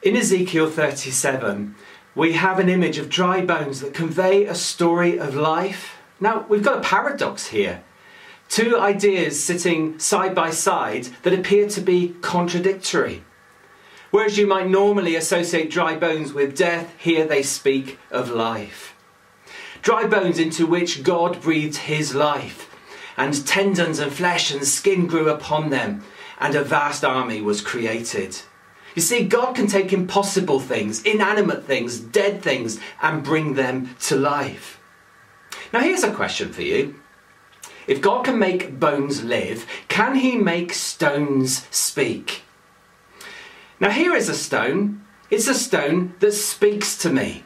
In 0.00 0.16
Ezekiel 0.16 0.70
37, 0.70 1.74
we 2.14 2.34
have 2.34 2.60
an 2.60 2.68
image 2.68 2.98
of 2.98 3.08
dry 3.08 3.44
bones 3.44 3.80
that 3.80 3.94
convey 3.94 4.44
a 4.44 4.54
story 4.54 5.18
of 5.18 5.34
life. 5.34 5.96
Now, 6.20 6.46
we've 6.48 6.62
got 6.62 6.78
a 6.78 6.88
paradox 6.88 7.48
here. 7.48 7.82
Two 8.48 8.78
ideas 8.78 9.42
sitting 9.42 9.98
side 9.98 10.36
by 10.36 10.50
side 10.50 11.08
that 11.24 11.32
appear 11.32 11.68
to 11.70 11.80
be 11.80 12.14
contradictory. 12.20 13.24
Whereas 14.12 14.38
you 14.38 14.46
might 14.46 14.68
normally 14.68 15.16
associate 15.16 15.68
dry 15.68 15.96
bones 15.96 16.32
with 16.32 16.56
death, 16.56 16.94
here 16.96 17.26
they 17.26 17.42
speak 17.42 17.98
of 18.12 18.30
life. 18.30 18.94
Dry 19.82 20.06
bones 20.06 20.38
into 20.38 20.64
which 20.64 21.02
God 21.02 21.42
breathed 21.42 21.76
his 21.76 22.14
life, 22.14 22.70
and 23.16 23.44
tendons 23.44 23.98
and 23.98 24.12
flesh 24.12 24.52
and 24.52 24.64
skin 24.64 25.08
grew 25.08 25.28
upon 25.28 25.70
them, 25.70 26.04
and 26.38 26.54
a 26.54 26.62
vast 26.62 27.04
army 27.04 27.40
was 27.40 27.60
created. 27.60 28.42
You 28.98 29.02
see, 29.02 29.22
God 29.22 29.54
can 29.54 29.68
take 29.68 29.92
impossible 29.92 30.58
things, 30.58 31.04
inanimate 31.04 31.62
things, 31.62 32.00
dead 32.00 32.42
things, 32.42 32.80
and 33.00 33.22
bring 33.22 33.54
them 33.54 33.94
to 34.00 34.16
life. 34.16 34.80
Now, 35.72 35.82
here's 35.82 36.02
a 36.02 36.12
question 36.12 36.52
for 36.52 36.62
you. 36.62 36.98
If 37.86 38.00
God 38.00 38.24
can 38.24 38.40
make 38.40 38.80
bones 38.80 39.22
live, 39.22 39.66
can 39.86 40.16
he 40.16 40.36
make 40.36 40.72
stones 40.72 41.64
speak? 41.70 42.42
Now, 43.78 43.90
here 43.90 44.16
is 44.16 44.28
a 44.28 44.34
stone. 44.34 45.04
It's 45.30 45.46
a 45.46 45.54
stone 45.54 46.14
that 46.18 46.32
speaks 46.32 46.98
to 46.98 47.08
me. 47.08 47.44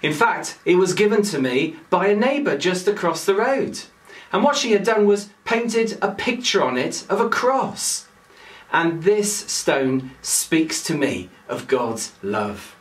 In 0.00 0.14
fact, 0.14 0.58
it 0.64 0.76
was 0.76 0.94
given 0.94 1.20
to 1.24 1.38
me 1.38 1.76
by 1.90 2.06
a 2.06 2.16
neighbour 2.16 2.56
just 2.56 2.88
across 2.88 3.26
the 3.26 3.34
road. 3.34 3.78
And 4.32 4.42
what 4.42 4.56
she 4.56 4.72
had 4.72 4.84
done 4.84 5.06
was 5.06 5.28
painted 5.44 5.98
a 6.00 6.12
picture 6.12 6.64
on 6.64 6.78
it 6.78 7.04
of 7.10 7.20
a 7.20 7.28
cross. 7.28 8.08
And 8.72 9.02
this 9.02 9.36
stone 9.36 10.12
speaks 10.22 10.82
to 10.84 10.94
me 10.94 11.28
of 11.46 11.68
God's 11.68 12.12
love. 12.22 12.74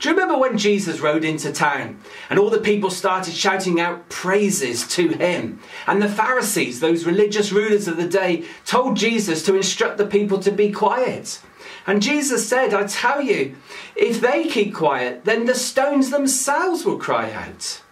Do 0.00 0.08
you 0.08 0.14
remember 0.14 0.38
when 0.38 0.56
Jesus 0.56 1.00
rode 1.00 1.24
into 1.24 1.52
town 1.52 2.00
and 2.30 2.38
all 2.38 2.48
the 2.48 2.58
people 2.58 2.88
started 2.88 3.34
shouting 3.34 3.78
out 3.78 4.08
praises 4.08 4.88
to 4.88 5.08
him? 5.08 5.60
And 5.86 6.00
the 6.00 6.08
Pharisees, 6.08 6.80
those 6.80 7.04
religious 7.04 7.52
rulers 7.52 7.86
of 7.86 7.98
the 7.98 8.08
day, 8.08 8.46
told 8.64 8.96
Jesus 8.96 9.44
to 9.44 9.54
instruct 9.54 9.98
the 9.98 10.06
people 10.06 10.38
to 10.38 10.50
be 10.50 10.72
quiet. 10.72 11.42
And 11.86 12.00
Jesus 12.00 12.48
said, 12.48 12.72
I 12.72 12.86
tell 12.86 13.20
you, 13.20 13.56
if 13.94 14.22
they 14.22 14.48
keep 14.48 14.74
quiet, 14.74 15.26
then 15.26 15.44
the 15.44 15.54
stones 15.54 16.08
themselves 16.08 16.86
will 16.86 16.98
cry 16.98 17.30
out. 17.30 17.82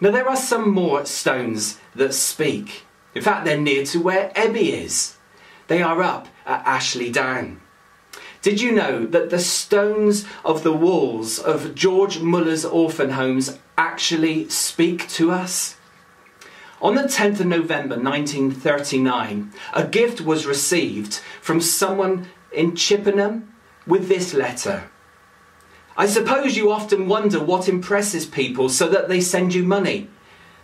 Now, 0.00 0.12
there 0.12 0.28
are 0.28 0.36
some 0.36 0.70
more 0.70 1.04
stones 1.04 1.78
that 1.94 2.14
speak. 2.14 2.84
In 3.14 3.20
fact, 3.20 3.44
they're 3.44 3.60
near 3.60 3.84
to 3.86 4.00
where 4.00 4.30
Ebby 4.30 4.84
is. 4.84 5.17
They 5.68 5.82
are 5.82 6.02
up 6.02 6.28
at 6.44 6.66
Ashley 6.66 7.10
Down. 7.10 7.60
Did 8.40 8.60
you 8.60 8.72
know 8.72 9.04
that 9.06 9.30
the 9.30 9.38
stones 9.38 10.24
of 10.44 10.62
the 10.62 10.72
walls 10.72 11.38
of 11.38 11.74
George 11.74 12.20
Muller's 12.20 12.64
orphan 12.64 13.10
homes 13.10 13.58
actually 13.76 14.48
speak 14.48 15.08
to 15.10 15.30
us? 15.30 15.76
On 16.80 16.94
the 16.94 17.02
10th 17.02 17.40
of 17.40 17.46
November 17.46 17.96
1939, 17.96 19.52
a 19.74 19.86
gift 19.86 20.20
was 20.20 20.46
received 20.46 21.14
from 21.40 21.60
someone 21.60 22.28
in 22.52 22.76
Chippenham 22.76 23.52
with 23.86 24.08
this 24.08 24.32
letter. 24.32 24.88
I 25.96 26.06
suppose 26.06 26.56
you 26.56 26.70
often 26.70 27.08
wonder 27.08 27.42
what 27.42 27.68
impresses 27.68 28.24
people 28.24 28.68
so 28.68 28.88
that 28.88 29.08
they 29.08 29.20
send 29.20 29.52
you 29.52 29.64
money. 29.64 30.08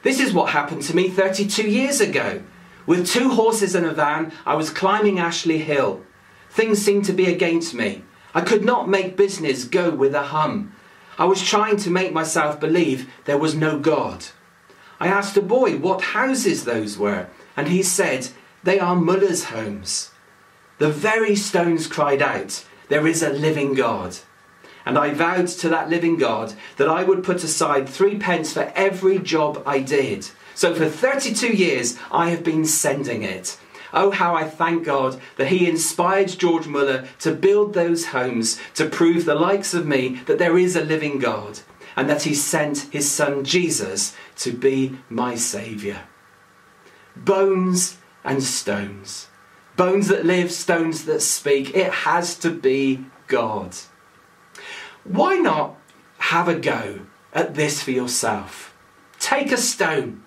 This 0.03 0.21
is 0.21 0.33
what 0.33 0.51
happened 0.51 0.83
to 0.83 0.97
me 0.97 1.09
32 1.09 1.69
years 1.69 2.01
ago. 2.01 2.43
With 2.87 3.09
two 3.09 3.31
horses 3.31 3.75
and 3.75 3.87
a 3.87 3.93
van, 3.93 4.33
I 4.45 4.55
was 4.55 4.71
climbing 4.71 5.19
Ashley 5.19 5.59
Hill. 5.59 6.03
Things 6.51 6.81
seemed 6.81 7.07
to 7.07 7.13
be 7.13 7.27
against 7.27 7.75
me. 7.75 8.05
I 8.35 8.41
could 8.41 8.65
not 8.65 8.89
make 8.89 9.17
business 9.17 9.65
go 9.65 9.91
with 9.91 10.15
a 10.15 10.25
hum. 10.25 10.75
I 11.19 11.25
was 11.25 11.43
trying 11.43 11.77
to 11.79 11.91
make 11.91 12.13
myself 12.13 12.61
believe 12.61 13.11
there 13.25 13.39
was 13.39 13.55
no 13.55 13.79
God. 13.79 14.27
I 15.01 15.09
asked 15.09 15.37
a 15.37 15.43
boy 15.43 15.77
what 15.79 16.03
houses 16.03 16.65
those 16.65 16.99
were, 16.99 17.29
and 17.57 17.69
he 17.69 17.83
said, 17.83 18.29
They 18.65 18.79
are 18.79 18.97
Muller's 18.97 19.45
homes. 19.45 20.11
The 20.79 20.91
very 20.91 21.37
stones 21.37 21.87
cried 21.87 22.21
out, 22.21 22.65
There 22.89 23.07
is 23.07 23.23
a 23.23 23.31
living 23.31 23.75
God. 23.75 24.19
And 24.85 24.99
I 24.99 25.15
vowed 25.15 25.49
to 25.49 25.69
that 25.71 25.89
living 25.89 26.19
God 26.19 26.55
that 26.77 26.89
I 26.89 27.05
would 27.05 27.25
put 27.25 27.43
aside 27.45 27.89
three 27.89 28.19
pence 28.19 28.53
for 28.53 28.73
every 28.75 29.19
job 29.19 29.63
I 29.65 29.79
did. 29.79 30.29
So 30.55 30.75
for 30.75 30.89
32 30.89 31.49
years, 31.49 31.99
I 32.11 32.31
have 32.31 32.45
been 32.45 32.65
sending 32.65 33.23
it. 33.23 33.59
Oh, 33.93 34.11
how 34.11 34.35
I 34.35 34.45
thank 34.45 34.85
God 34.85 35.21
that 35.37 35.49
He 35.49 35.69
inspired 35.69 36.29
George 36.29 36.67
Muller 36.67 37.07
to 37.21 37.33
build 37.33 37.75
those 37.75 38.07
homes 38.07 38.61
to 38.75 38.89
prove 38.89 39.25
the 39.25 39.37
likes 39.37 39.73
of 39.73 39.87
me 39.87 40.21
that 40.27 40.39
there 40.39 40.59
is 40.59 40.75
a 40.75 40.85
living 40.85 41.21
God 41.21 41.61
and 41.97 42.11
that 42.11 42.23
He 42.23 42.35
sent 42.35 42.93
His 42.93 43.09
Son 43.09 43.45
Jesus 43.45 44.17
to 44.39 44.53
be 44.53 44.99
my 45.09 45.37
Saviour. 45.37 45.99
Bones 47.15 47.99
and 48.25 48.43
stones. 48.43 49.29
Bones 49.77 50.09
that 50.09 50.27
live, 50.27 50.51
stones 50.51 51.05
that 51.05 51.21
speak. 51.21 51.75
It 51.77 51.93
has 51.93 52.37
to 52.39 52.51
be 52.51 53.05
God. 53.29 53.77
Why 55.05 55.37
not 55.37 55.77
have 56.19 56.49
a 56.49 56.59
go 56.59 57.07
at 57.33 57.55
this 57.55 57.83
for 57.83 57.93
yourself? 57.93 58.75
Take 59.21 59.53
a 59.53 59.57
stone 59.57 60.24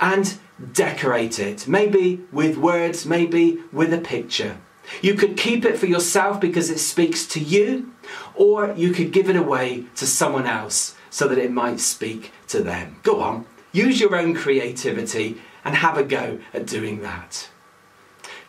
and 0.00 0.38
decorate 0.72 1.38
it, 1.38 1.68
maybe 1.68 2.20
with 2.32 2.56
words, 2.56 3.06
maybe 3.06 3.58
with 3.72 3.92
a 3.92 3.98
picture. 3.98 4.56
You 5.02 5.14
could 5.14 5.36
keep 5.36 5.64
it 5.64 5.78
for 5.78 5.86
yourself 5.86 6.40
because 6.40 6.70
it 6.70 6.78
speaks 6.78 7.26
to 7.28 7.40
you, 7.40 7.92
or 8.34 8.72
you 8.72 8.92
could 8.92 9.12
give 9.12 9.28
it 9.30 9.36
away 9.36 9.84
to 9.96 10.06
someone 10.06 10.46
else 10.46 10.96
so 11.10 11.28
that 11.28 11.38
it 11.38 11.52
might 11.52 11.80
speak 11.80 12.32
to 12.48 12.62
them. 12.62 12.96
Go 13.02 13.20
on, 13.20 13.46
use 13.72 14.00
your 14.00 14.16
own 14.16 14.34
creativity 14.34 15.40
and 15.64 15.74
have 15.76 15.96
a 15.96 16.02
go 16.02 16.40
at 16.52 16.66
doing 16.66 17.02
that. 17.02 17.48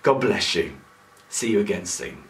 God 0.03 0.21
bless 0.21 0.55
you. 0.55 0.73
See 1.29 1.51
you 1.51 1.59
again 1.59 1.85
soon. 1.85 2.23